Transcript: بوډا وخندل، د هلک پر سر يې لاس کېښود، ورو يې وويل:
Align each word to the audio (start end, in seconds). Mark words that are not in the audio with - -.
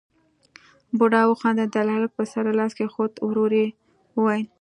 بوډا 0.97 1.21
وخندل، 1.27 1.67
د 1.73 1.75
هلک 1.95 2.11
پر 2.17 2.25
سر 2.33 2.45
يې 2.49 2.53
لاس 2.59 2.71
کېښود، 2.77 3.11
ورو 3.27 3.45
يې 3.59 3.67
وويل: 4.17 4.45